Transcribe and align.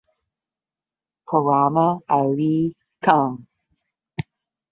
Keramat 1.27 1.97
Ali 2.17 2.57
Tang. 3.03 3.35